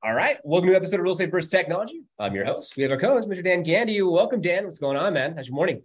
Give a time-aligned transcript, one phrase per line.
[0.00, 0.36] All right.
[0.44, 2.04] Welcome to episode of Real Estate First Technology.
[2.20, 2.76] I'm your host.
[2.76, 3.42] We have our co-host, Mr.
[3.42, 4.00] Dan Gandy.
[4.00, 4.64] Welcome, Dan.
[4.64, 5.34] What's going on, man?
[5.34, 5.82] How's your morning?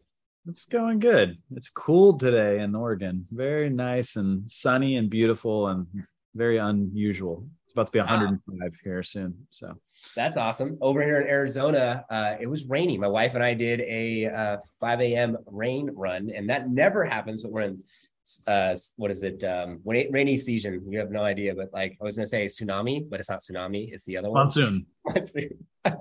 [0.48, 1.40] It's going good.
[1.56, 3.26] It's cool today in Oregon.
[3.32, 5.88] Very nice and sunny and beautiful and
[6.36, 7.48] very unusual.
[7.66, 8.70] It's about to be 105 wow.
[8.84, 9.36] here soon.
[9.50, 9.74] So
[10.16, 10.78] that's awesome.
[10.80, 13.00] Over here in Arizona, uh, it was rainy.
[13.00, 15.38] My wife and I did a uh, 5 a.m.
[15.48, 17.84] rain run, and that never happens, but we're in
[18.48, 21.98] uh what is it um when it, rainy season you have no idea but like
[22.00, 24.42] i was gonna say tsunami but it's not tsunami it's the other one.
[24.42, 24.86] Monsoon.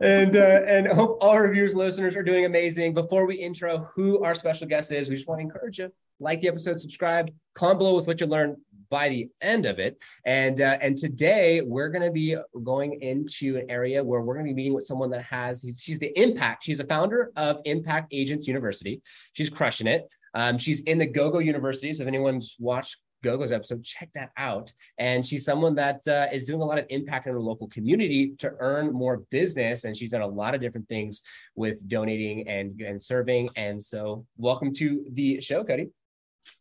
[0.00, 2.94] And uh and hope all our viewers listeners are doing amazing.
[2.94, 6.40] Before we intro who our special guest is we just want to encourage you like
[6.40, 8.56] the episode subscribe comment below with what you learned
[8.88, 9.98] by the end of it.
[10.24, 14.46] And uh, and today we're going to be going into an area where we're going
[14.46, 18.12] to be meeting with someone that has she's the impact she's a founder of impact
[18.12, 19.02] agents university.
[19.32, 21.92] She's crushing it um, she's in the GoGo University.
[21.94, 24.72] So if anyone's watched GoGo's episode, check that out.
[24.98, 28.34] And she's someone that uh, is doing a lot of impact in her local community
[28.38, 29.84] to earn more business.
[29.84, 31.22] And she's done a lot of different things
[31.56, 33.48] with donating and, and serving.
[33.56, 35.88] And so, welcome to the show, Cody.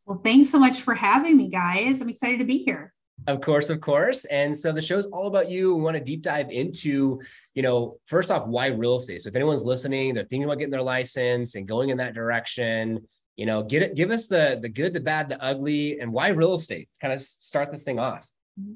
[0.05, 2.01] Well, thanks so much for having me, guys.
[2.01, 2.93] I'm excited to be here.
[3.27, 4.25] Of course, of course.
[4.25, 5.75] And so the show is all about you.
[5.75, 7.21] We want to deep dive into,
[7.53, 9.21] you know, first off, why real estate.
[9.21, 13.07] So if anyone's listening, they're thinking about getting their license and going in that direction,
[13.35, 16.29] you know get it give us the the good the bad the ugly and why
[16.29, 16.89] real estate?
[17.01, 18.27] Kind of start this thing off.
[18.59, 18.73] Mm-hmm.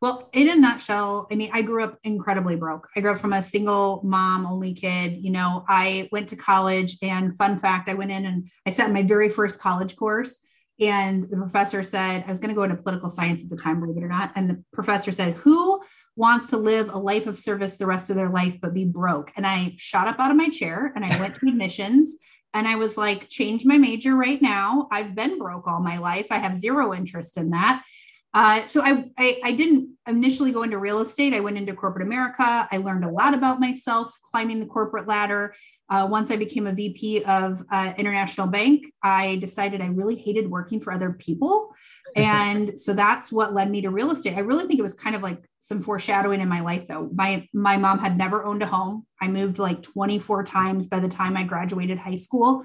[0.00, 2.88] Well in a nutshell i mean i grew up incredibly broke.
[2.96, 6.96] I grew up from a single mom only kid you know i went to college
[7.02, 10.38] and fun fact i went in and i sat in my very first college course
[10.80, 13.78] and the professor said i was going to go into political science at the time
[13.78, 15.82] believe it or not and the professor said who
[16.16, 19.32] wants to live a life of service the rest of their life but be broke?
[19.36, 22.16] And i shot up out of my chair and i went to admissions
[22.54, 24.88] and I was like, change my major right now.
[24.90, 26.26] I've been broke all my life.
[26.30, 27.84] I have zero interest in that.
[28.32, 31.34] Uh, so I, I, I didn't initially go into real estate.
[31.34, 32.68] I went into corporate America.
[32.70, 35.54] I learned a lot about myself climbing the corporate ladder.
[35.88, 40.48] Uh, once I became a VP of uh, International Bank, I decided I really hated
[40.48, 41.74] working for other people.
[42.14, 44.36] And so that's what led me to real estate.
[44.36, 47.10] I really think it was kind of like some foreshadowing in my life, though.
[47.12, 49.04] My, my mom had never owned a home.
[49.20, 52.64] I moved like 24 times by the time I graduated high school.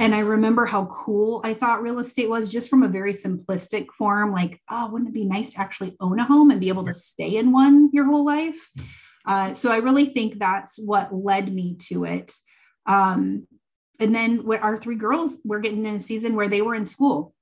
[0.00, 3.86] And I remember how cool I thought real estate was just from a very simplistic
[3.96, 6.83] form like, oh, wouldn't it be nice to actually own a home and be able
[6.84, 8.70] to stay in one your whole life?
[9.26, 12.32] Uh, so I really think that's what led me to it.
[12.86, 13.46] Um,
[13.98, 17.34] and then our three girls were getting in a season where they were in school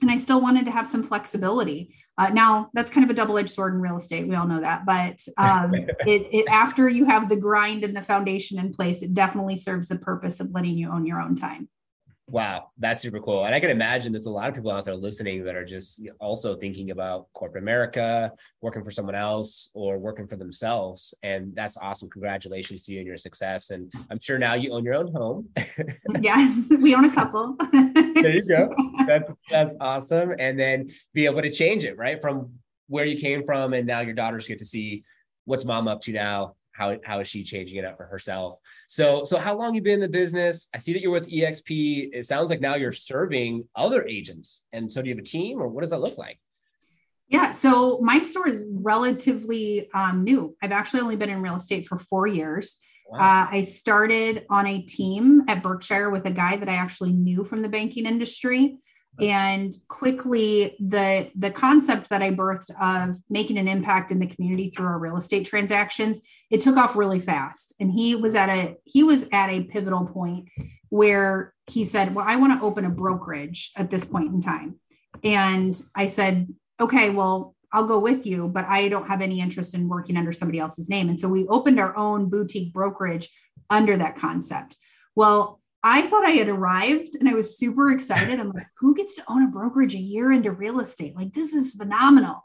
[0.00, 1.94] and I still wanted to have some flexibility.
[2.16, 4.26] Uh, now that's kind of a double-edged sword in real estate.
[4.26, 8.02] We all know that, but um, it, it, after you have the grind and the
[8.02, 11.68] foundation in place, it definitely serves the purpose of letting you own your own time.
[12.30, 13.44] Wow, that's super cool.
[13.44, 16.00] And I can imagine there's a lot of people out there listening that are just
[16.20, 18.30] also thinking about corporate America,
[18.62, 21.12] working for someone else, or working for themselves.
[21.24, 22.08] And that's awesome.
[22.08, 23.70] Congratulations to you and your success.
[23.70, 25.48] And I'm sure now you own your own home.
[26.20, 27.56] yes, we own a couple.
[27.72, 28.72] there you go.
[29.06, 30.34] That's that's awesome.
[30.38, 32.20] And then be able to change it, right?
[32.20, 32.52] From
[32.86, 35.02] where you came from, and now your daughters get to see
[35.46, 38.58] what's mom up to now how how is she changing it up for herself?
[38.88, 40.68] So so how long you been in the business?
[40.74, 44.62] I see that you're with exp it sounds like now you're serving other agents.
[44.72, 46.38] And so do you have a team or what does that look like?
[47.28, 50.56] Yeah so my store is relatively um, new.
[50.62, 52.78] I've actually only been in real estate for four years.
[53.08, 53.18] Wow.
[53.18, 57.42] uh, i started on a team at berkshire with a guy that i actually knew
[57.42, 58.78] from the banking industry
[59.18, 64.70] and quickly the the concept that i birthed of making an impact in the community
[64.70, 67.74] through our real estate transactions it took off really fast.
[67.80, 70.48] And he was at a he was at a pivotal point
[70.88, 74.76] where he said well i want to open a brokerage at this point in time.
[75.22, 76.48] And i said
[76.80, 80.32] okay well i'll go with you but i don't have any interest in working under
[80.32, 81.08] somebody else's name.
[81.08, 83.28] And so we opened our own boutique brokerage
[83.68, 84.76] under that concept.
[85.14, 88.38] Well I thought I had arrived and I was super excited.
[88.38, 91.16] I'm like, who gets to own a brokerage a year into real estate?
[91.16, 92.42] Like, this is phenomenal.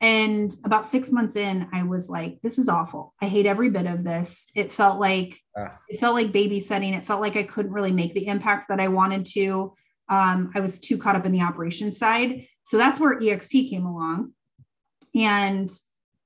[0.00, 3.14] And about six months in, I was like, this is awful.
[3.20, 4.48] I hate every bit of this.
[4.54, 5.40] It felt like
[5.88, 6.96] it felt like babysitting.
[6.96, 9.74] It felt like I couldn't really make the impact that I wanted to.
[10.08, 12.46] Um, I was too caught up in the operations side.
[12.62, 14.34] So that's where EXP came along.
[15.16, 15.68] And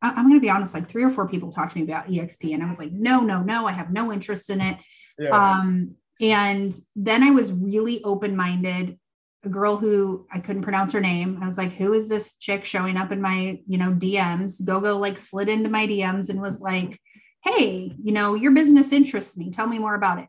[0.02, 2.52] I'm going to be honest, like three or four people talked to me about EXP,
[2.52, 4.76] and I was like, no, no, no, I have no interest in it.
[5.18, 5.28] Yeah.
[5.28, 8.96] Um, and then I was really open minded.
[9.44, 11.40] A girl who I couldn't pronounce her name.
[11.42, 14.64] I was like, who is this chick showing up in my, you know, DMs?
[14.64, 17.00] GoGo like slid into my DMs and was like,
[17.42, 19.50] hey, you know, your business interests me.
[19.50, 20.28] Tell me more about it.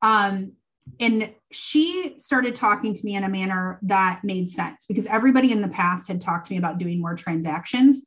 [0.00, 0.52] Um,
[0.98, 5.60] and she started talking to me in a manner that made sense because everybody in
[5.60, 8.04] the past had talked to me about doing more transactions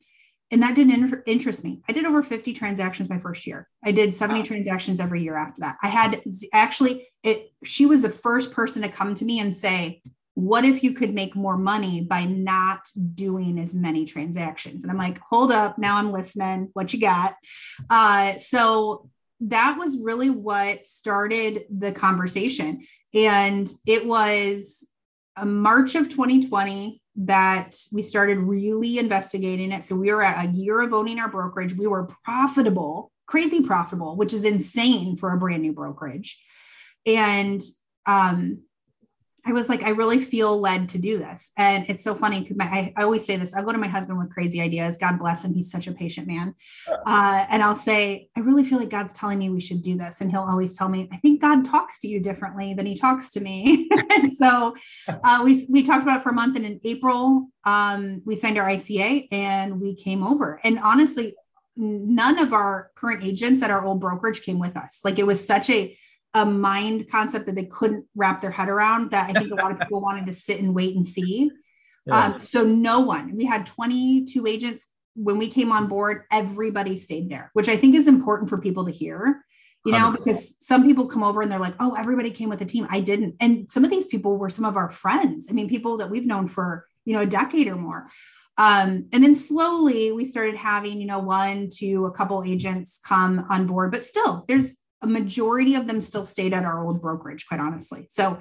[0.51, 1.81] and that didn't inter- interest me.
[1.89, 3.67] I did over 50 transactions my first year.
[3.83, 4.45] I did 70 wow.
[4.45, 5.77] transactions every year after that.
[5.83, 6.21] I had
[6.53, 10.01] actually it she was the first person to come to me and say,
[10.35, 14.97] "What if you could make more money by not doing as many transactions?" And I'm
[14.97, 16.69] like, "Hold up, now I'm listening.
[16.73, 17.35] What you got?"
[17.89, 19.09] Uh, so
[19.41, 22.83] that was really what started the conversation.
[23.13, 24.86] And it was
[25.45, 29.83] March of 2020 that we started really investigating it.
[29.83, 31.75] So we were at a year of owning our brokerage.
[31.75, 36.39] We were profitable, crazy profitable, which is insane for a brand new brokerage.
[37.05, 37.61] And
[38.05, 38.63] um,
[39.45, 41.51] I was like, I really feel led to do this.
[41.57, 44.19] And it's so funny because I, I, always say this I'll go to my husband
[44.19, 44.97] with crazy ideas.
[44.97, 45.53] God bless him.
[45.53, 46.53] He's such a patient man.
[46.89, 50.19] Uh, and I'll say, I really feel like God's telling me we should do this.
[50.19, 53.31] And he'll always tell me, I think God talks to you differently than he talks
[53.31, 53.89] to me.
[54.11, 54.75] and so
[55.23, 56.57] uh, we, we talked about it for a month.
[56.57, 60.59] And in April, um, we signed our ICA and we came over.
[60.63, 61.35] And honestly,
[61.77, 65.01] none of our current agents at our old brokerage came with us.
[65.05, 65.97] Like it was such a,
[66.33, 69.71] a mind concept that they couldn't wrap their head around that I think a lot
[69.71, 71.51] of people wanted to sit and wait and see.
[72.09, 72.23] Yeah.
[72.23, 74.87] Um, so no one, we had 22 agents
[75.17, 78.85] when we came on board, everybody stayed there, which I think is important for people
[78.85, 79.43] to hear,
[79.83, 80.13] you know, 100%.
[80.13, 82.87] because some people come over and they're like, oh, everybody came with a team.
[82.89, 83.35] I didn't.
[83.39, 85.47] And some of these people were some of our friends.
[85.49, 88.07] I mean, people that we've known for, you know, a decade or more.
[88.59, 93.45] Um, and then slowly we started having, you know, one to a couple agents come
[93.49, 97.47] on board, but still there's a majority of them still stayed at our old brokerage,
[97.47, 98.07] quite honestly.
[98.09, 98.39] So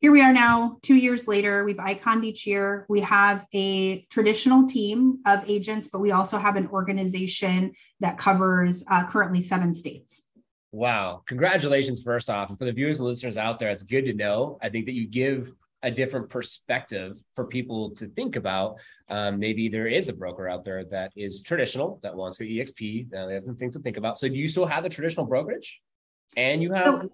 [0.00, 1.64] here we are now, two years later.
[1.64, 2.84] We've iconed each year.
[2.90, 8.84] We have a traditional team of agents, but we also have an organization that covers
[8.90, 10.24] uh, currently seven states.
[10.72, 11.22] Wow.
[11.26, 12.50] Congratulations, first off.
[12.50, 14.58] And for the viewers and listeners out there, it's good to know.
[14.60, 15.52] I think that you give
[15.84, 18.76] a different perspective for people to think about.
[19.08, 23.12] Um, maybe there is a broker out there that is traditional that wants to EXP.
[23.12, 24.18] Now they have some things to think about.
[24.18, 25.80] So do you still have the traditional brokerage?
[26.36, 27.10] And you have so,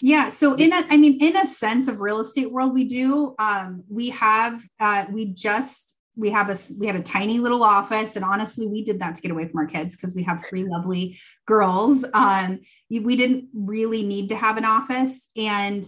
[0.00, 3.34] yeah so in a i mean in a sense of real estate world we do
[3.38, 8.16] um we have uh we just we have a we had a tiny little office
[8.16, 10.64] and honestly we did that to get away from our kids because we have three
[10.64, 12.04] lovely girls.
[12.12, 12.60] Um
[12.90, 15.84] we didn't really need to have an office and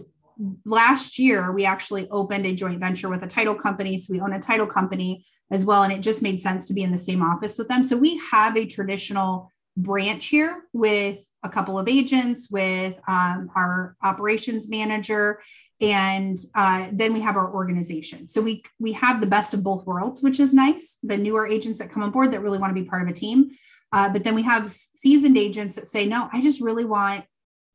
[0.65, 4.33] last year we actually opened a joint venture with a title company so we own
[4.33, 7.21] a title company as well and it just made sense to be in the same
[7.21, 7.83] office with them.
[7.83, 13.95] So we have a traditional branch here with a couple of agents, with um, our
[14.01, 15.41] operations manager,
[15.81, 18.27] and uh, then we have our organization.
[18.27, 20.99] So we we have the best of both worlds, which is nice.
[21.03, 23.13] The newer agents that come on board that really want to be part of a
[23.13, 23.51] team,
[23.91, 27.25] uh, but then we have seasoned agents that say, no, I just really want.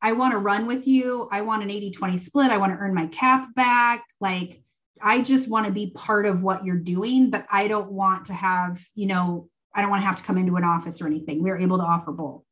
[0.01, 1.27] I want to run with you.
[1.29, 2.51] I want an 80 20 split.
[2.51, 4.05] I want to earn my cap back.
[4.21, 4.61] Like,
[5.01, 8.33] I just want to be part of what you're doing, but I don't want to
[8.33, 11.41] have, you know, I don't want to have to come into an office or anything.
[11.41, 12.43] We are able to offer both.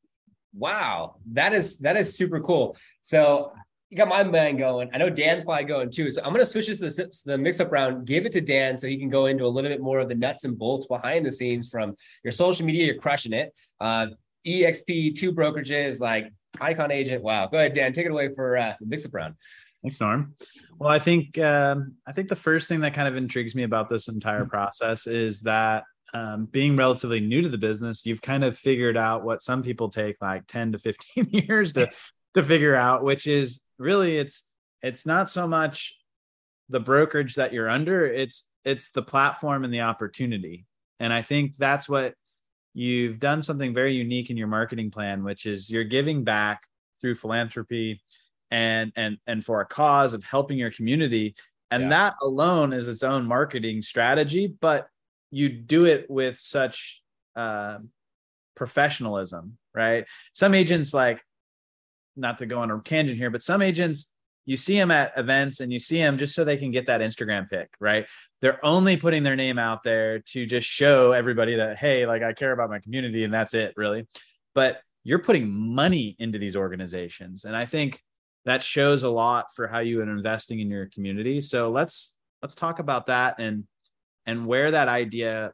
[0.54, 2.78] Wow, that is that is super cool.
[3.02, 3.52] So
[3.90, 4.90] you got my mind going.
[4.94, 6.10] I know Dan's probably going too.
[6.10, 8.42] So I'm going to switch this to the, the mix up round, give it to
[8.42, 10.88] Dan so he can go into a little bit more of the nuts and bolts
[10.88, 12.86] behind the scenes from your social media.
[12.86, 13.54] You're crushing it.
[13.80, 14.08] Uh,
[14.46, 16.32] EXP, two brokerages, like
[16.62, 17.22] Icon Agent.
[17.22, 17.48] Wow.
[17.48, 17.92] Go ahead, Dan.
[17.92, 19.36] Take it away for uh, the mix up round.
[19.84, 20.34] Thanks, Norm.
[20.80, 23.90] Well, I think um, I think the first thing that kind of intrigues me about
[23.90, 25.84] this entire process is that
[26.14, 29.90] um, being relatively new to the business, you've kind of figured out what some people
[29.90, 31.90] take like 10 to 15 years to
[32.34, 34.44] to figure out, which is really it's
[34.82, 35.98] it's not so much
[36.70, 40.66] the brokerage that you're under, it's it's the platform and the opportunity.
[41.00, 42.14] And I think that's what
[42.74, 46.64] you've done something very unique in your marketing plan, which is you're giving back
[47.00, 48.02] through philanthropy
[48.52, 51.36] and and and for a cause of helping your community.
[51.72, 51.90] And yeah.
[51.90, 54.88] that alone is its own marketing strategy, but
[55.32, 57.02] you do it with such
[57.36, 57.78] uh,
[58.56, 60.06] professionalism, right?
[60.34, 61.24] Some agents like,
[62.16, 64.12] not to go on a tangent here, but some agents
[64.48, 67.02] you see them at events and you see them just so they can get that
[67.02, 68.08] Instagram pic, right?
[68.42, 72.32] They're only putting their name out there to just show everybody that, hey, like I
[72.32, 74.08] care about my community and that's it, really.
[74.56, 77.44] But you're putting money into these organizations.
[77.44, 78.02] And I think
[78.46, 81.42] that shows a lot for how you are investing in your community.
[81.42, 83.66] So let's let's talk about that and
[84.28, 85.54] and where that idea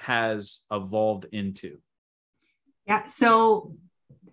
[0.00, 1.78] has evolved into.
[2.86, 3.04] Yeah.
[3.04, 3.76] So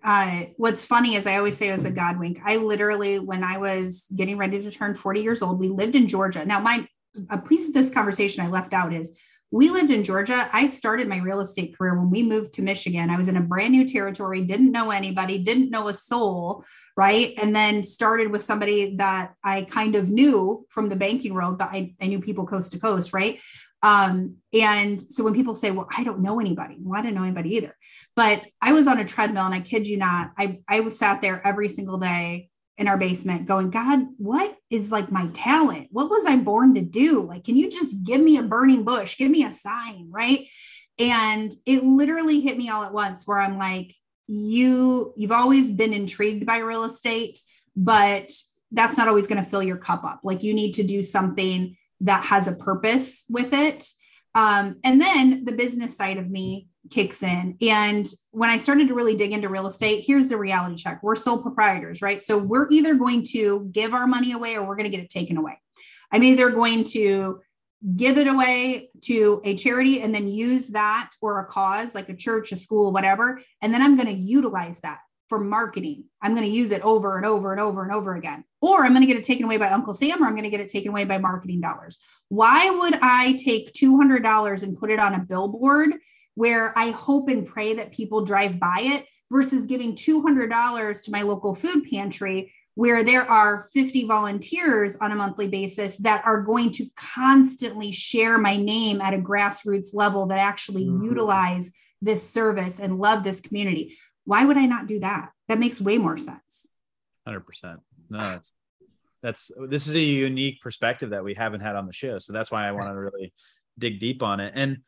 [0.02, 2.38] uh, what's funny is I always say it was a God wink.
[2.44, 6.08] I literally, when I was getting ready to turn 40 years old, we lived in
[6.08, 6.44] Georgia.
[6.44, 6.86] Now, my
[7.30, 9.14] a piece of this conversation I left out is
[9.50, 10.48] we lived in Georgia.
[10.50, 13.10] I started my real estate career when we moved to Michigan.
[13.10, 16.64] I was in a brand new territory, didn't know anybody, didn't know a soul,
[16.96, 17.34] right?
[17.36, 21.68] And then started with somebody that I kind of knew from the banking world, but
[21.68, 23.40] I, I knew people coast to coast, right?
[23.82, 27.24] Um, and so when people say, well, I don't know anybody, well, I didn't know
[27.24, 27.74] anybody either.
[28.14, 31.20] But I was on a treadmill and I kid you not, I, I was sat
[31.20, 32.48] there every single day
[32.78, 35.88] in our basement going, God, what is like my talent?
[35.90, 37.22] What was I born to do?
[37.22, 39.18] Like, can you just give me a burning bush?
[39.18, 40.46] Give me a sign, right?
[40.98, 43.94] And it literally hit me all at once where I'm like,
[44.26, 47.40] you, you've always been intrigued by real estate,
[47.76, 48.30] but
[48.70, 50.20] that's not always going to fill your cup up.
[50.22, 53.86] Like you need to do something that has a purpose with it.
[54.34, 57.56] Um, and then the business side of me kicks in.
[57.60, 61.16] And when I started to really dig into real estate, here's the reality check we're
[61.16, 62.20] sole proprietors, right?
[62.20, 65.10] So we're either going to give our money away or we're going to get it
[65.10, 65.58] taken away.
[66.10, 67.40] I'm either going to
[67.96, 72.16] give it away to a charity and then use that or a cause like a
[72.16, 73.40] church, a school, whatever.
[73.60, 76.04] And then I'm going to utilize that for marketing.
[76.20, 78.44] I'm going to use it over and over and over and over again.
[78.62, 80.50] Or I'm going to get it taken away by Uncle Sam or I'm going to
[80.50, 81.98] get it taken away by marketing dollars.
[82.28, 85.94] Why would I take $200 and put it on a billboard
[86.34, 91.22] where I hope and pray that people drive by it versus giving $200 to my
[91.22, 96.70] local food pantry where there are 50 volunteers on a monthly basis that are going
[96.72, 101.04] to constantly share my name at a grassroots level that actually mm-hmm.
[101.04, 103.96] utilize this service and love this community.
[104.24, 105.30] Why would I not do that?
[105.48, 106.68] That makes way more sense.
[107.28, 107.78] 100%.
[108.12, 108.52] No, that's
[109.22, 112.18] that's this is a unique perspective that we haven't had on the show.
[112.18, 113.32] So that's why I want to really
[113.78, 114.52] dig deep on it.
[114.56, 114.78] And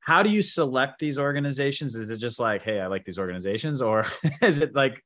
[0.00, 1.94] how do you select these organizations?
[1.94, 4.04] Is it just like, hey, I like these organizations, or
[4.42, 5.00] is it like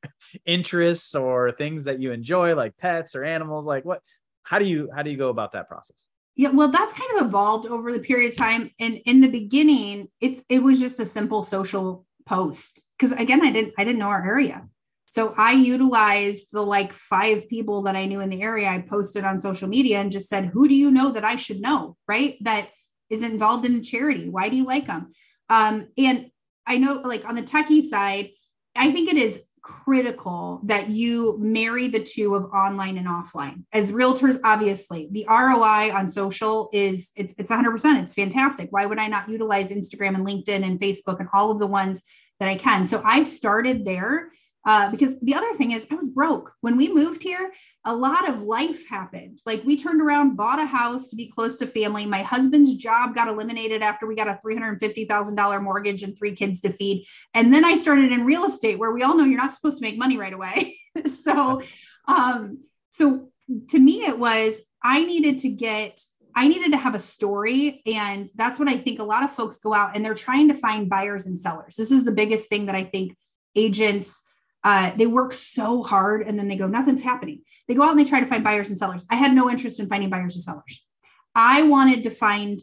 [0.45, 3.65] interests or things that you enjoy, like pets or animals?
[3.65, 4.01] Like what?
[4.43, 6.05] How do you how do you go about that process?
[6.35, 8.69] Yeah, well, that's kind of evolved over the period of time.
[8.79, 13.51] And in the beginning, it's it was just a simple social post because again i
[13.51, 14.67] didn't i didn't know our area
[15.09, 19.23] so i utilized the like five people that i knew in the area i posted
[19.23, 22.37] on social media and just said who do you know that i should know right?
[22.41, 22.69] That
[23.09, 24.29] is involved in a charity.
[24.29, 25.11] Why do you like them
[25.49, 26.27] um, and
[26.65, 28.29] i know like on the techie side
[28.75, 33.63] i think it is critical that you marry the two of online and offline.
[33.73, 38.69] As realtors obviously the roi on social is it's it's 100% it's fantastic.
[38.71, 42.03] Why would i not utilize instagram and linkedin and facebook and all of the ones
[42.39, 42.85] that I can.
[42.85, 44.29] So I started there
[44.67, 47.53] uh, because the other thing is I was broke when we moved here.
[47.85, 49.39] A lot of life happened.
[49.45, 52.05] Like we turned around, bought a house to be close to family.
[52.05, 56.03] My husband's job got eliminated after we got a three hundred fifty thousand dollar mortgage
[56.03, 57.05] and three kids to feed.
[57.33, 59.81] And then I started in real estate, where we all know you're not supposed to
[59.81, 60.77] make money right away.
[61.23, 61.61] so,
[62.09, 62.59] um,
[62.89, 63.29] so
[63.69, 65.97] to me, it was I needed to get
[66.35, 67.81] I needed to have a story.
[67.85, 70.53] And that's what I think a lot of folks go out and they're trying to
[70.53, 71.77] find buyers and sellers.
[71.77, 73.15] This is the biggest thing that I think
[73.55, 74.21] agents,
[74.67, 77.41] uh, they work so hard and then they go, nothing's happening.
[77.69, 79.05] They go out and they try to find buyers and sellers.
[79.09, 80.85] I had no interest in finding buyers or sellers.
[81.33, 82.59] I wanted to find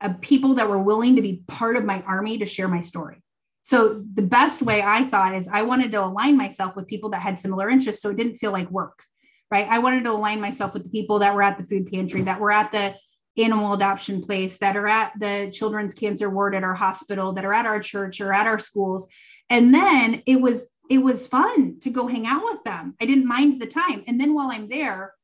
[0.00, 3.24] uh, people that were willing to be part of my army to share my story.
[3.64, 7.22] So the best way I thought is I wanted to align myself with people that
[7.22, 9.02] had similar interests so it didn't feel like work.
[9.50, 9.66] Right.
[9.66, 12.38] I wanted to align myself with the people that were at the food pantry, that
[12.38, 12.94] were at the
[13.42, 17.52] animal adoption place, that are at the children's cancer ward at our hospital, that are
[17.52, 19.08] at our church or at our schools.
[19.50, 22.94] And then it was it was fun to go hang out with them.
[23.00, 24.04] I didn't mind the time.
[24.06, 25.14] And then while I'm there,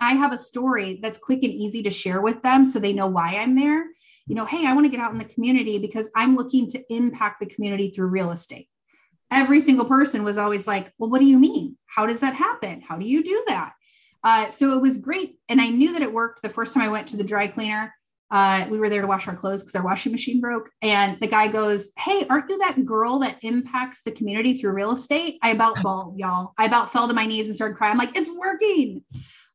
[0.00, 3.06] I have a story that's quick and easy to share with them so they know
[3.06, 3.84] why I'm there.
[4.26, 6.82] You know, hey, I want to get out in the community because I'm looking to
[6.90, 8.68] impact the community through real estate.
[9.30, 11.76] Every single person was always like, Well, what do you mean?
[11.86, 12.80] How does that happen?
[12.80, 13.72] How do you do that?
[14.22, 15.36] Uh, so it was great.
[15.48, 17.94] And I knew that it worked the first time I went to the dry cleaner.
[18.30, 20.70] Uh, we were there to wash our clothes because our washing machine broke.
[20.82, 24.92] And the guy goes, Hey, aren't you that girl that impacts the community through real
[24.92, 25.38] estate?
[25.42, 26.52] I about bawled, y'all.
[26.56, 27.92] I about fell to my knees and started crying.
[27.92, 29.02] I'm like, It's working.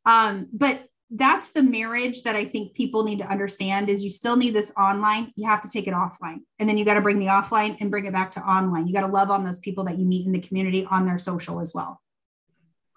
[0.05, 4.35] Um, but that's the marriage that I think people need to understand is you still
[4.35, 5.31] need this online.
[5.35, 6.39] You have to take it offline.
[6.59, 8.87] And then you got to bring the offline and bring it back to online.
[8.87, 11.19] You got to love on those people that you meet in the community on their
[11.19, 12.01] social as well.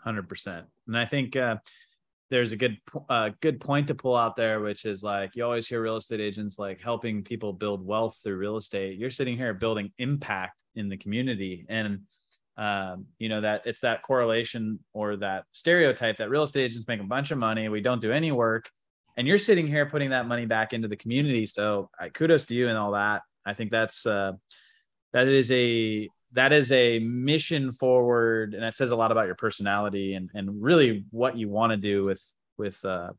[0.04, 0.64] 100%.
[0.86, 1.56] And I think uh,
[2.30, 5.66] there's a good uh, good point to pull out there, which is like you always
[5.66, 8.98] hear real estate agents like helping people build wealth through real estate.
[8.98, 12.00] You're sitting here building impact in the community, and
[12.56, 17.00] um, you know that it's that correlation or that stereotype that real estate agents make
[17.00, 18.70] a bunch of money, we don't do any work,
[19.16, 21.46] and you're sitting here putting that money back into the community.
[21.46, 23.22] So uh, kudos to you and all that.
[23.46, 24.32] I think that's uh,
[25.14, 29.34] that is a that is a mission forward and that says a lot about your
[29.34, 32.22] personality and and really what you want to do with
[32.56, 33.10] with uh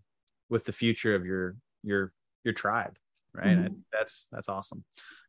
[0.49, 2.11] with the future of your your
[2.43, 2.97] your tribe
[3.33, 3.57] right?
[3.57, 3.73] Mm-hmm.
[3.91, 4.83] that's that's awesome.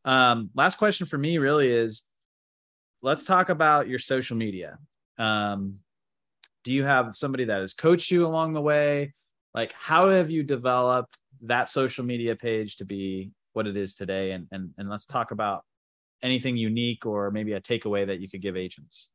[0.05, 2.03] Um last question for me really is
[3.01, 4.77] let's talk about your social media.
[5.17, 5.79] Um
[6.63, 9.13] do you have somebody that has coached you along the way?
[9.53, 14.31] Like how have you developed that social media page to be what it is today?
[14.31, 15.63] And and, and let's talk about
[16.23, 19.09] anything unique or maybe a takeaway that you could give agents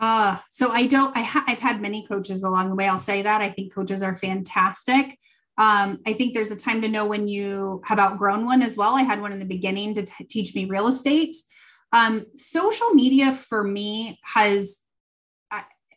[0.00, 2.88] uh, so I don't, I ha- I've had many coaches along the way.
[2.88, 3.40] I'll say that.
[3.40, 5.18] I think coaches are fantastic.
[5.56, 8.94] Um, I think there's a time to know when you have outgrown one as well.
[8.94, 11.34] I had one in the beginning to t- teach me real estate.
[11.92, 14.80] Um, social media for me has,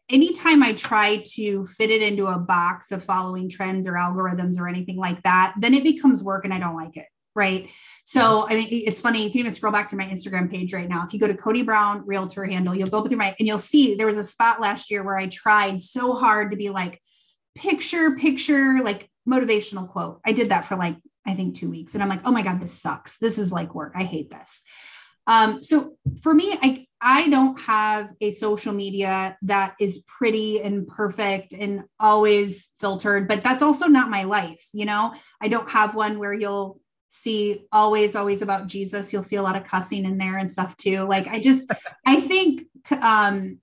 [0.10, 4.68] anytime I try to fit it into a box of following trends or algorithms or
[4.68, 7.70] anything like that, then it becomes work and I don't like it right?
[8.06, 9.24] So I mean, it's funny.
[9.24, 11.04] You can even scroll back to my Instagram page right now.
[11.06, 13.96] If you go to Cody Brown Realtor handle, you'll go through my and you'll see
[13.96, 17.02] there was a spot last year where I tried so hard to be like
[17.56, 20.20] picture, picture, like motivational quote.
[20.26, 22.60] I did that for like I think two weeks, and I'm like, oh my god,
[22.60, 23.18] this sucks.
[23.18, 23.94] This is like work.
[23.96, 24.64] I hate this.
[25.28, 30.88] Um, so for me, I I don't have a social media that is pretty and
[30.88, 34.68] perfect and always filtered, but that's also not my life.
[34.74, 36.80] You know, I don't have one where you'll
[37.12, 39.12] see always always about jesus.
[39.12, 41.04] You'll see a lot of cussing in there and stuff too.
[41.04, 41.70] Like i just
[42.08, 43.60] i think um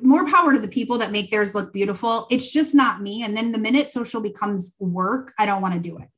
[0.00, 2.28] more power to the people that make theirs look beautiful.
[2.30, 3.24] It's just not me.
[3.24, 6.08] And then the minute social becomes work i don't want to do it.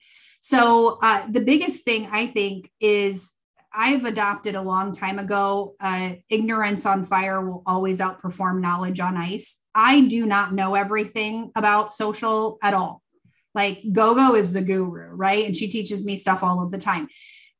[0.42, 3.32] So uh, the biggest thing i think is
[3.72, 9.16] i've adopted a long time ago uh, ignorance on fire will always outperform knowledge on
[9.16, 9.56] ice.
[9.74, 12.99] I do not know everything about social at all
[13.54, 15.46] like Gogo is the guru, right?
[15.46, 17.08] And she teaches me stuff all of the time.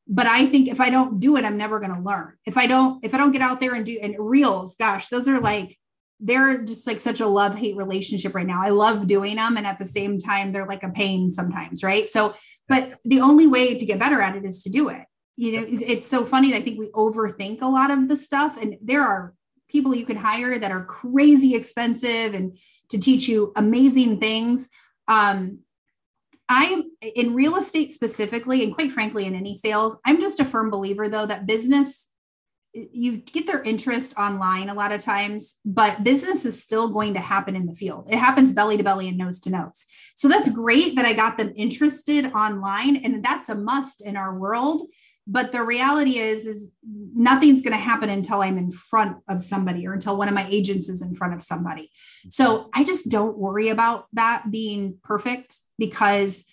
[0.07, 2.35] But I think if I don't do it, I'm never going to learn.
[2.47, 5.29] If I don't, if I don't get out there and do and reels, gosh, those
[5.29, 5.77] are like
[6.21, 8.61] they're just like such a love hate relationship right now.
[8.63, 9.57] I love doing them.
[9.57, 11.83] And at the same time, they're like a pain sometimes.
[11.83, 12.09] Right.
[12.09, 12.35] So,
[12.69, 15.03] but the only way to get better at it is to do it.
[15.37, 16.55] You know, it's so funny.
[16.55, 18.61] I think we overthink a lot of the stuff.
[18.61, 19.33] And there are
[19.69, 22.59] people you can hire that are crazy expensive and
[22.91, 24.69] to teach you amazing things.
[25.09, 25.61] Um,
[26.51, 30.45] I am in real estate specifically, and quite frankly, in any sales, I'm just a
[30.45, 32.11] firm believer though that business
[32.73, 37.21] you get their interest online a lot of times, but business is still going to
[37.21, 38.07] happen in the field.
[38.09, 39.85] It happens belly to belly and nose to nose.
[40.15, 44.39] So that's great that I got them interested online, and that's a must in our
[44.39, 44.87] world.
[45.27, 46.73] But the reality is, is
[47.15, 50.47] nothing's going to happen until I'm in front of somebody or until one of my
[50.49, 51.91] agents is in front of somebody.
[52.31, 56.45] So I just don't worry about that being perfect because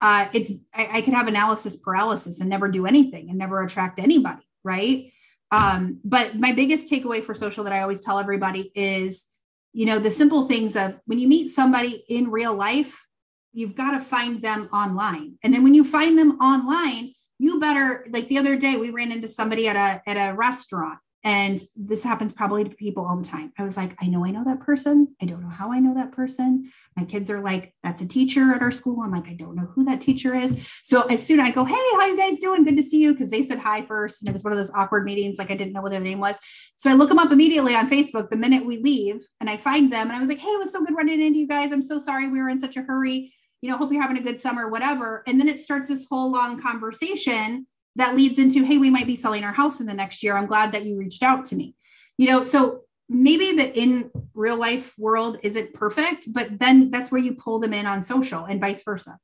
[0.00, 3.98] uh, it's I, I could have analysis paralysis and never do anything and never attract
[3.98, 5.10] anybody, right?
[5.50, 9.26] Um, but my biggest takeaway for social that I always tell everybody is,
[9.72, 13.06] you know, the simple things of when you meet somebody in real life,
[13.52, 15.38] you've got to find them online.
[15.42, 19.12] And then when you find them online, you better like the other day we ran
[19.12, 23.24] into somebody at a at a restaurant and this happens probably to people all the
[23.24, 23.52] time.
[23.58, 25.08] I was like, I know I know that person.
[25.20, 26.70] I don't know how I know that person.
[26.96, 29.00] My kids are like, that's a teacher at our school.
[29.02, 30.56] I'm like, I don't know who that teacher is.
[30.84, 32.62] So as soon as I go, hey, how you guys doing?
[32.62, 33.12] Good to see you.
[33.12, 34.22] Because they said hi first.
[34.22, 35.36] And it was one of those awkward meetings.
[35.36, 36.38] Like I didn't know what their name was.
[36.76, 39.92] So I look them up immediately on Facebook the minute we leave and I find
[39.92, 40.06] them.
[40.06, 41.72] And I was like, hey, it was so good running into you guys.
[41.72, 43.32] I'm so sorry we were in such a hurry.
[43.62, 45.22] You know, hope you're having a good summer, whatever.
[45.26, 47.66] And then it starts this whole long conversation
[47.96, 50.36] that leads into hey we might be selling our house in the next year.
[50.36, 51.74] I'm glad that you reached out to me.
[52.18, 57.20] You know so maybe the in real life world isn't perfect but then that's where
[57.20, 59.16] you pull them in on social and vice versa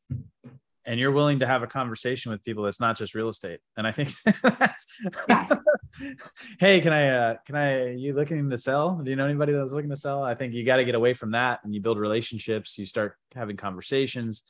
[0.84, 3.86] and you're willing to have a conversation with people that's not just real estate and
[3.86, 4.10] i think
[4.42, 4.86] that's
[5.28, 5.64] yes.
[6.58, 9.72] hey can i uh can i you looking to sell do you know anybody that's
[9.72, 11.98] looking to sell i think you got to get away from that and you build
[11.98, 14.42] relationships you start having conversations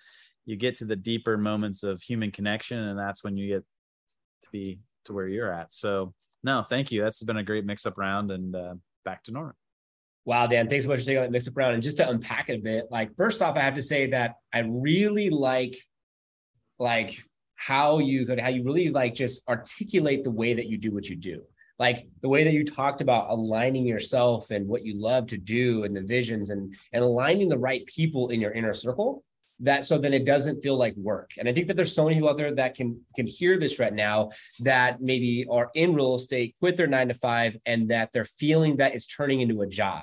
[0.45, 3.65] you get to the deeper moments of human connection and that's when you get
[4.43, 5.73] to be to where you're at.
[5.73, 7.03] So no, thank you.
[7.03, 9.55] That's been a great mix up round and uh, back to Nora.
[10.25, 11.75] Wow, Dan, thanks so much for taking that mix up round.
[11.75, 14.37] And just to unpack it a bit, like first off, I have to say that
[14.53, 15.77] I really like
[16.83, 17.23] like
[17.55, 21.09] how you could how you really like just articulate the way that you do what
[21.09, 21.43] you do.
[21.79, 25.85] Like the way that you talked about aligning yourself and what you love to do
[25.85, 29.25] and the visions and and aligning the right people in your inner circle
[29.61, 31.31] that so then it doesn't feel like work.
[31.39, 33.79] And I think that there's so many people out there that can can hear this
[33.79, 38.11] right now that maybe are in real estate, quit their nine to five, and that
[38.13, 40.03] they're feeling that it's turning into a job.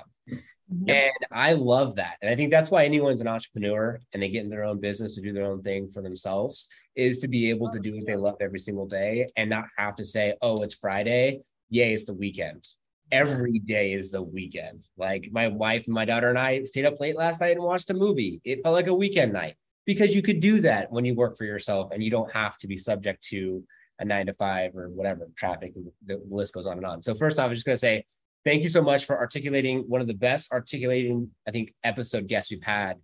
[0.72, 0.90] Mm-hmm.
[0.90, 2.16] And I love that.
[2.22, 5.14] And I think that's why anyone's an entrepreneur and they get in their own business
[5.14, 8.16] to do their own thing for themselves is to be able to do what they
[8.16, 11.40] love every single day and not have to say, oh, it's Friday.
[11.70, 12.66] Yay, it's the weekend
[13.12, 14.84] every day is the weekend.
[14.96, 17.90] Like my wife and my daughter and I stayed up late last night and watched
[17.90, 18.40] a movie.
[18.44, 19.56] It felt like a weekend night
[19.86, 22.68] because you could do that when you work for yourself and you don't have to
[22.68, 23.64] be subject to
[23.98, 25.74] a nine to five or whatever traffic.
[26.06, 27.02] The list goes on and on.
[27.02, 28.04] So first off, I'm just going to say
[28.44, 32.50] thank you so much for articulating one of the best articulating, I think, episode guests
[32.50, 32.94] we've had.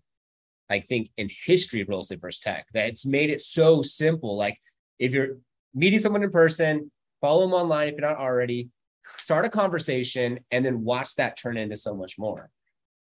[0.69, 4.37] I think in history of real estate versus tech, that it's made it so simple.
[4.37, 4.59] Like
[4.99, 5.39] if you're
[5.75, 8.71] meeting someone in person, follow them online if you're not already,
[9.19, 12.51] start a conversation, and then watch that turn into so much more.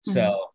[0.08, 0.12] Mm-hmm.
[0.12, 0.46] So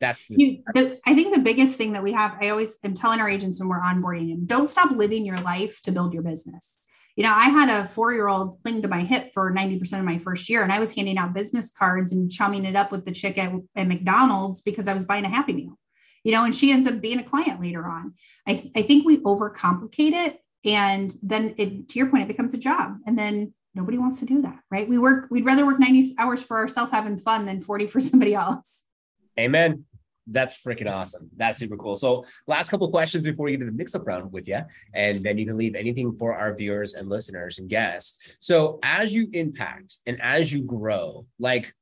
[0.00, 0.62] that's, you,
[1.06, 3.68] I think the biggest thing that we have, I always am telling our agents when
[3.68, 6.78] we're onboarding them, don't stop living your life to build your business.
[7.16, 10.04] You know, I had a four year old cling to my hip for 90% of
[10.04, 13.04] my first year, and I was handing out business cards and chumming it up with
[13.04, 15.78] the chick at, at McDonald's because I was buying a Happy Meal.
[16.24, 18.14] You know, and she ends up being a client later on.
[18.46, 20.38] I, I think we overcomplicate it.
[20.64, 22.96] And then it, to your point, it becomes a job.
[23.06, 24.88] And then nobody wants to do that, right?
[24.88, 28.34] We work, we'd rather work 90 hours for ourselves having fun than 40 for somebody
[28.34, 28.84] else.
[29.38, 29.84] Amen.
[30.26, 31.28] That's freaking awesome.
[31.36, 31.96] That's super cool.
[31.96, 34.60] So, last couple questions before we get to the mix up round with you,
[34.94, 38.18] and then you can leave anything for our viewers and listeners and guests.
[38.40, 41.74] So, as you impact and as you grow, like,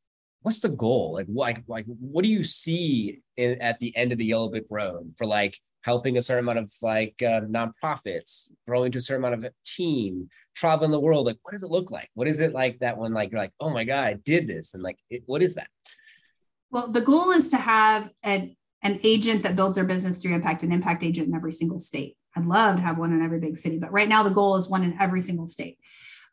[0.43, 1.13] what's the goal?
[1.15, 4.67] Like, like, like, what do you see in, at the end of the Yellow Brick
[4.69, 9.25] Road for like helping a certain amount of like uh, nonprofits, growing to a certain
[9.25, 11.27] amount of a team, traveling the world?
[11.27, 12.11] Like, what does it look like?
[12.15, 14.75] What is it like that when like you're like, oh my god, I did this,
[14.75, 15.69] and like, it, what is that?
[16.73, 20.63] Well, the goal is to have an, an agent that builds their business through impact,
[20.63, 22.17] an impact agent in every single state.
[22.35, 24.69] I'd love to have one in every big city, but right now the goal is
[24.69, 25.79] one in every single state.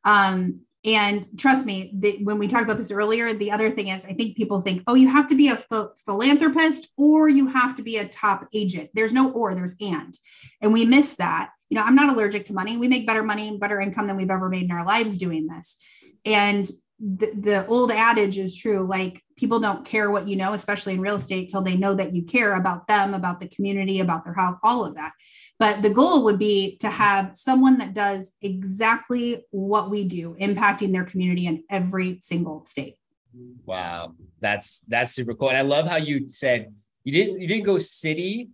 [0.05, 4.05] Um, and trust me, the, when we talked about this earlier, the other thing is
[4.05, 7.75] I think people think, oh, you have to be a ph- philanthropist or you have
[7.75, 8.89] to be a top agent.
[8.93, 10.17] There's no or, there's and.
[10.61, 11.49] And we miss that.
[11.67, 12.77] You know, I'm not allergic to money.
[12.77, 15.75] We make better money, better income than we've ever made in our lives doing this.
[16.25, 16.65] And
[16.99, 20.99] the, the old adage is true like people don't care what you know especially in
[20.99, 24.33] real estate till they know that you care about them about the community about their
[24.33, 25.13] health all of that.
[25.57, 30.93] But the goal would be to have someone that does exactly what we do impacting
[30.93, 32.95] their community in every single state.
[33.65, 34.15] Wow.
[34.41, 35.49] That's that's super cool.
[35.49, 38.49] And i love how you said you didn't you didn't go city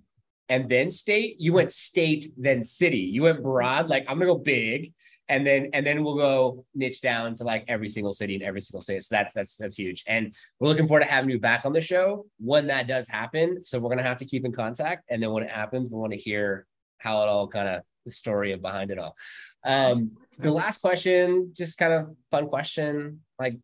[0.49, 1.37] and then state.
[1.39, 2.99] You went state then city.
[2.99, 4.93] You went broad like i'm gonna go big
[5.27, 8.61] and then and then we'll go niche down to like every single city and every
[8.61, 9.03] single state.
[9.03, 10.03] So that's that's that's huge.
[10.07, 13.63] And we're looking forward to having you back on the show when that does happen.
[13.63, 16.13] So we're gonna have to keep in contact, and then when it happens, we want
[16.13, 19.15] to hear how it all kind of the story of behind it all.
[19.63, 23.57] Um, the last question, just kind of fun question, like.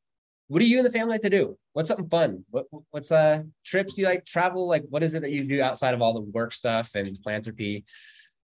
[0.47, 1.57] What do you and the family like to do?
[1.71, 2.43] What's something fun?
[2.49, 3.93] What, what's uh trips?
[3.93, 4.67] Do you like travel?
[4.67, 7.85] Like, what is it that you do outside of all the work stuff and philanthropy?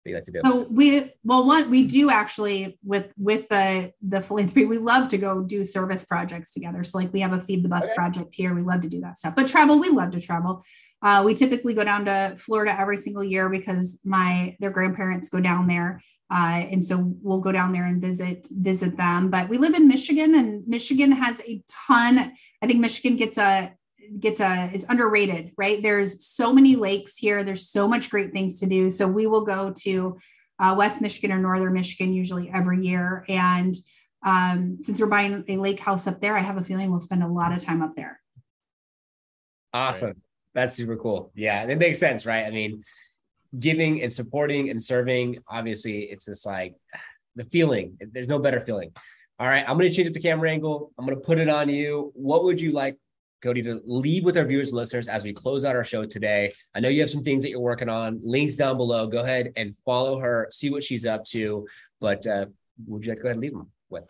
[0.04, 0.40] You like to do?
[0.44, 5.18] So we well one we do actually with with the the philanthropy we love to
[5.18, 6.82] go do service projects together.
[6.84, 7.94] So like we have a feed the bus okay.
[7.94, 8.54] project here.
[8.54, 9.34] We love to do that stuff.
[9.36, 10.64] But travel we love to travel.
[11.02, 15.40] Uh, we typically go down to Florida every single year because my their grandparents go
[15.40, 16.00] down there.
[16.32, 19.30] Uh, and so we'll go down there and visit visit them.
[19.30, 22.32] But we live in Michigan, and Michigan has a ton.
[22.62, 23.72] I think Michigan gets a
[24.18, 25.82] gets a is underrated, right?
[25.82, 27.44] There's so many lakes here.
[27.44, 28.90] There's so much great things to do.
[28.90, 30.18] So we will go to
[30.58, 33.24] uh, West Michigan or Northern Michigan usually every year.
[33.28, 33.74] And
[34.22, 37.22] um, since we're buying a lake house up there, I have a feeling we'll spend
[37.22, 38.20] a lot of time up there.
[39.72, 40.20] Awesome.
[40.54, 41.30] That's super cool.
[41.34, 42.44] Yeah, it makes sense, right?
[42.44, 42.82] I mean,
[43.58, 46.74] giving and supporting and serving, obviously, it's just like
[47.36, 47.96] the feeling.
[48.12, 48.92] There's no better feeling.
[49.38, 50.92] All right, I'm going to change up the camera angle.
[50.98, 52.12] I'm going to put it on you.
[52.14, 52.98] What would you like
[53.42, 56.52] Cody, to leave with our viewers and listeners as we close out our show today.
[56.74, 58.20] I know you have some things that you're working on.
[58.22, 59.06] Links down below.
[59.06, 61.66] Go ahead and follow her, see what she's up to.
[62.00, 62.46] But uh,
[62.86, 64.06] would you like to go ahead and leave them with?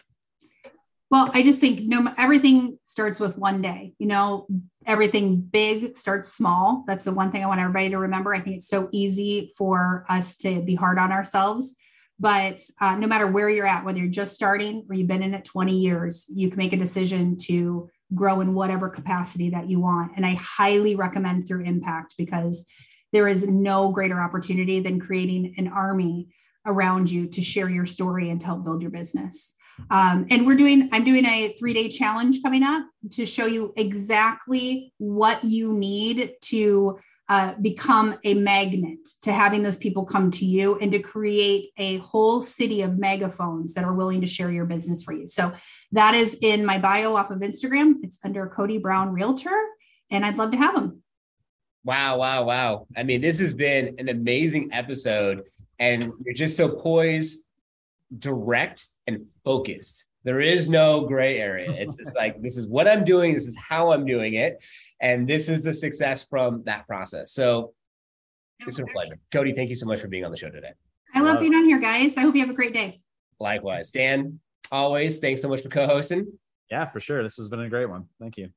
[1.11, 3.95] Well, I just think no everything starts with one day.
[3.99, 4.47] You know,
[4.87, 6.85] everything big starts small.
[6.87, 8.33] That's the one thing I want everybody to remember.
[8.33, 11.75] I think it's so easy for us to be hard on ourselves.
[12.21, 15.35] But uh, no matter where you're at, whether you're just starting or you've been in
[15.35, 19.81] it 20 years, you can make a decision to grow in whatever capacity that you
[19.81, 20.13] want.
[20.17, 22.67] And I highly recommend through impact because
[23.13, 26.29] there is no greater opportunity than creating an army
[26.67, 29.55] around you to share your story and to help build your business.
[29.91, 33.73] Um, and we're doing, I'm doing a three day challenge coming up to show you
[33.77, 36.99] exactly what you need to
[37.31, 41.99] uh, become a magnet to having those people come to you and to create a
[41.99, 45.29] whole city of megaphones that are willing to share your business for you.
[45.29, 45.53] So
[45.93, 47.95] that is in my bio off of Instagram.
[48.03, 49.57] It's under Cody Brown Realtor,
[50.11, 51.05] and I'd love to have them.
[51.85, 52.89] Wow, wow, wow.
[52.97, 55.45] I mean, this has been an amazing episode,
[55.79, 57.45] and you're just so poised,
[58.19, 60.05] direct, and focused.
[60.25, 61.71] There is no gray area.
[61.73, 64.63] It's just like, this is what I'm doing, this is how I'm doing it.
[65.01, 67.33] And this is the success from that process.
[67.33, 67.73] So
[68.61, 69.19] it's been a pleasure.
[69.33, 70.73] Cody, thank you so much for being on the show today.
[71.15, 72.17] I love, love being on here, guys.
[72.17, 73.01] I hope you have a great day.
[73.39, 73.91] Likewise.
[73.91, 74.39] Dan,
[74.71, 76.27] always, thanks so much for co hosting.
[76.71, 77.23] Yeah, for sure.
[77.23, 78.07] This has been a great one.
[78.21, 78.51] Thank you.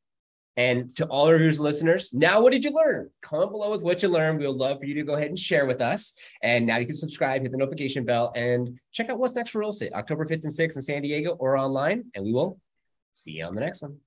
[0.56, 3.10] And to all our viewers listeners, now what did you learn?
[3.22, 4.40] Comment below with what you learned.
[4.40, 6.14] We would love for you to go ahead and share with us.
[6.44, 9.60] And now you can subscribe, hit the notification bell, and check out what's next for
[9.60, 12.06] real estate, October 5th and 6th in San Diego or online.
[12.14, 12.60] And we will
[13.14, 13.98] see you on the next one.